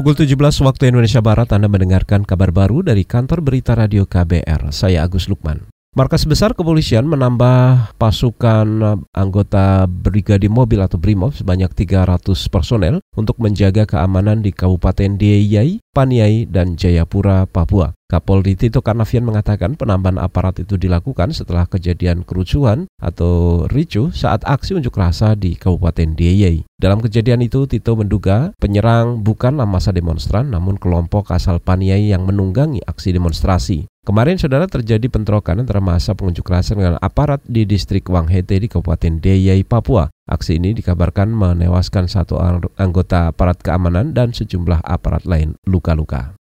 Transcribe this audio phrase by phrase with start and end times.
[0.00, 4.72] Pukul 17 waktu Indonesia Barat Anda mendengarkan kabar baru dari kantor berita radio KBR.
[4.72, 5.68] Saya Agus Lukman.
[5.90, 13.90] Markas Besar Kepolisian menambah pasukan anggota Brigade Mobil atau BRIMOB sebanyak 300 personel untuk menjaga
[13.90, 17.90] keamanan di Kabupaten Dieyai, Paniai, dan Jayapura, Papua.
[18.06, 24.78] Kapolri Tito Karnavian mengatakan penambahan aparat itu dilakukan setelah kejadian kerusuhan atau ricu saat aksi
[24.78, 26.62] unjuk rasa di Kabupaten Dieyai.
[26.78, 32.78] Dalam kejadian itu, Tito menduga penyerang bukanlah masa demonstran namun kelompok asal Paniai yang menunggangi
[32.86, 33.89] aksi demonstrasi.
[34.00, 39.20] Kemarin saudara terjadi bentrokan antara masa pengunjuk rasa dengan aparat di distrik Wanghete di Kabupaten
[39.20, 40.08] Dieyai, Papua.
[40.24, 42.40] Aksi ini dikabarkan menewaskan satu
[42.80, 46.32] anggota aparat keamanan dan sejumlah aparat lain luka-luka.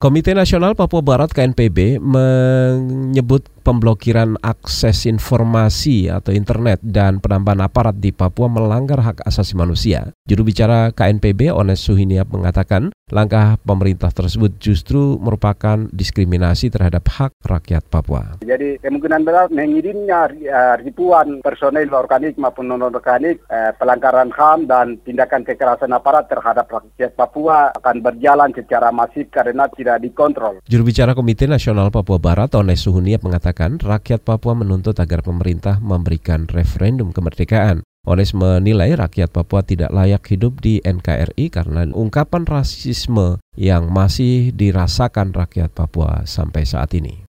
[0.00, 8.14] Komite Nasional Papua Barat KNPB menyebut pemblokiran akses informasi atau internet dan penambahan aparat di
[8.14, 10.14] Papua melanggar hak asasi manusia.
[10.22, 17.82] Juru bicara KNPB Ones Suhiniap mengatakan langkah pemerintah tersebut justru merupakan diskriminasi terhadap hak rakyat
[17.90, 18.38] Papua.
[18.46, 25.42] Jadi kemungkinan besar mengirimnya eh, ribuan personel organik maupun non-organik eh, pelanggaran HAM dan tindakan
[25.42, 30.62] kekerasan aparat terhadap rakyat Papua akan berjalan secara masif karena tidak dikontrol.
[30.70, 35.80] Juru bicara Komite Nasional Papua Barat Ones Suhiniap mengatakan mengatakan rakyat Papua menuntut agar pemerintah
[35.80, 37.80] memberikan referendum kemerdekaan.
[38.04, 45.32] Ones menilai rakyat Papua tidak layak hidup di NKRI karena ungkapan rasisme yang masih dirasakan
[45.32, 47.24] rakyat Papua sampai saat ini.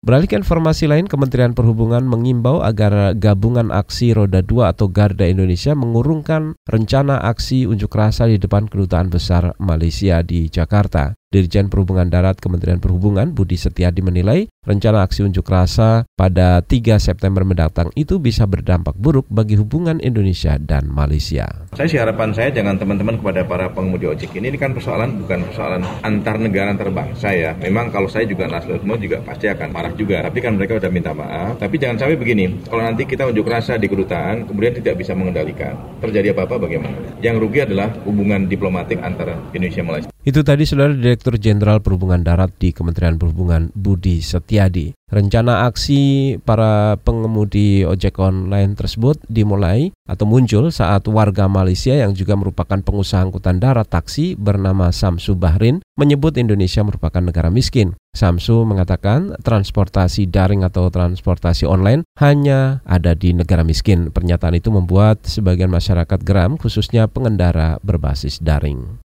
[0.00, 5.76] Beralih ke informasi lain, Kementerian Perhubungan mengimbau agar gabungan aksi Roda 2 atau Garda Indonesia
[5.76, 11.19] mengurungkan rencana aksi unjuk rasa di depan Kedutaan Besar Malaysia di Jakarta.
[11.30, 17.46] Dirjen Perhubungan Darat Kementerian Perhubungan Budi Setiadi menilai rencana aksi unjuk rasa pada 3 September
[17.46, 21.46] mendatang itu bisa berdampak buruk bagi hubungan Indonesia dan Malaysia.
[21.78, 25.46] Saya sih harapan saya jangan teman-teman kepada para pengemudi ojek ini, ini kan persoalan bukan
[25.46, 27.54] persoalan antar negara antar bangsa ya.
[27.62, 30.26] Memang kalau saya juga nasionalisme juga pasti akan marah juga.
[30.26, 31.62] Tapi kan mereka sudah minta maaf.
[31.62, 35.78] Tapi jangan sampai begini, kalau nanti kita unjuk rasa di kedutaan kemudian tidak bisa mengendalikan.
[36.02, 36.98] Terjadi apa-apa bagaimana?
[37.22, 40.10] Yang rugi adalah hubungan diplomatik antara Indonesia Malaysia.
[40.30, 44.94] Itu tadi saudara Direktur Jenderal Perhubungan Darat di Kementerian Perhubungan Budi Setiadi.
[45.10, 52.38] Rencana aksi para pengemudi ojek online tersebut dimulai atau muncul saat warga Malaysia yang juga
[52.38, 57.98] merupakan pengusaha angkutan darat taksi bernama Samsu Bahrin menyebut Indonesia merupakan negara miskin.
[58.14, 64.14] Samsu mengatakan transportasi daring atau transportasi online hanya ada di negara miskin.
[64.14, 69.02] Pernyataan itu membuat sebagian masyarakat geram khususnya pengendara berbasis daring.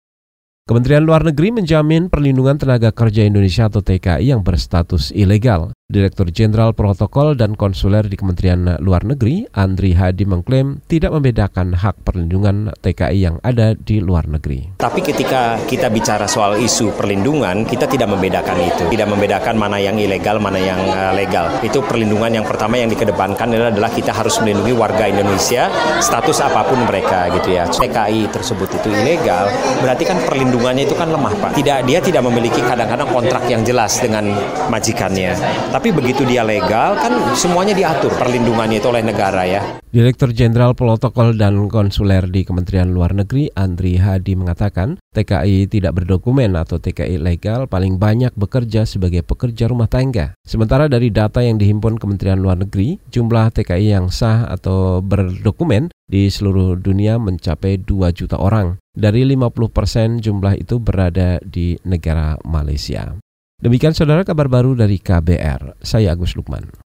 [0.66, 5.78] Kementerian Luar Negeri menjamin perlindungan tenaga kerja Indonesia atau TKI yang berstatus ilegal.
[5.86, 12.02] Direktur Jenderal Protokol dan Konsuler di Kementerian Luar Negeri, Andri Hadi mengklaim tidak membedakan hak
[12.02, 14.82] perlindungan TKI yang ada di luar negeri.
[14.82, 18.90] Tapi ketika kita bicara soal isu perlindungan, kita tidak membedakan itu.
[18.90, 21.54] Tidak membedakan mana yang ilegal, mana yang eh, legal.
[21.62, 25.70] Itu perlindungan yang pertama yang dikedepankan adalah kita harus melindungi warga Indonesia,
[26.02, 27.70] status apa pun mereka gitu ya.
[27.70, 29.54] TKI tersebut itu ilegal,
[29.86, 31.62] berarti kan perlindungannya itu kan lemah Pak.
[31.62, 34.34] Tidak dia tidak memiliki kadang-kadang kontrak yang jelas dengan
[34.74, 35.38] majikannya
[35.76, 39.60] tapi begitu dia legal kan semuanya diatur perlindungannya itu oleh negara ya.
[39.92, 46.56] Direktur Jenderal Protokol dan Konsuler di Kementerian Luar Negeri Andri Hadi mengatakan TKI tidak berdokumen
[46.56, 50.32] atau TKI legal paling banyak bekerja sebagai pekerja rumah tangga.
[50.48, 56.32] Sementara dari data yang dihimpun Kementerian Luar Negeri, jumlah TKI yang sah atau berdokumen di
[56.32, 58.80] seluruh dunia mencapai 2 juta orang.
[58.96, 63.20] Dari 50 persen jumlah itu berada di negara Malaysia.
[63.56, 65.80] Demikian saudara kabar baru dari KBR.
[65.80, 66.85] Saya Agus Lukman.